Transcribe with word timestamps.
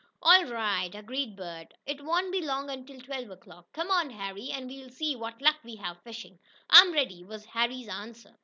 "All 0.23 0.45
right," 0.45 0.89
agreed 0.95 1.35
Bert. 1.35 1.75
"It 1.85 2.03
won't 2.03 2.31
be 2.31 2.41
long 2.41 2.71
until 2.71 2.99
twelve 3.01 3.29
o'clock. 3.29 3.71
Come 3.71 3.91
on, 3.91 4.09
Harry, 4.09 4.49
and 4.49 4.67
we'll 4.67 4.89
see 4.89 5.15
what 5.15 5.39
luck 5.39 5.57
we 5.63 5.75
have 5.75 6.01
fishing." 6.01 6.39
"I'm 6.71 6.91
ready," 6.91 7.23
was 7.23 7.45
Harry's 7.45 7.87
answer. 7.87 8.35